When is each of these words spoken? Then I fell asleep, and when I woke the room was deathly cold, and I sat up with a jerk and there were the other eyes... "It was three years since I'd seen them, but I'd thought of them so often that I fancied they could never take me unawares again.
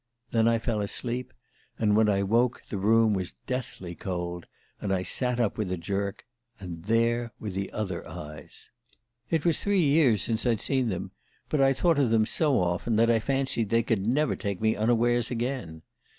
Then 0.31 0.47
I 0.47 0.57
fell 0.57 0.81
asleep, 0.81 1.31
and 1.77 1.95
when 1.95 2.09
I 2.09 2.23
woke 2.23 2.63
the 2.69 2.79
room 2.79 3.13
was 3.13 3.35
deathly 3.45 3.93
cold, 3.93 4.47
and 4.81 4.91
I 4.91 5.03
sat 5.03 5.39
up 5.39 5.59
with 5.59 5.71
a 5.71 5.77
jerk 5.77 6.25
and 6.59 6.85
there 6.85 7.33
were 7.39 7.51
the 7.51 7.71
other 7.71 8.07
eyes... 8.07 8.71
"It 9.29 9.45
was 9.45 9.59
three 9.59 9.83
years 9.83 10.23
since 10.23 10.43
I'd 10.47 10.59
seen 10.59 10.89
them, 10.89 11.11
but 11.49 11.61
I'd 11.61 11.77
thought 11.77 11.99
of 11.99 12.09
them 12.09 12.25
so 12.25 12.59
often 12.59 12.95
that 12.95 13.11
I 13.11 13.19
fancied 13.19 13.69
they 13.69 13.83
could 13.83 14.07
never 14.07 14.35
take 14.35 14.59
me 14.59 14.75
unawares 14.75 15.29
again. 15.29 15.83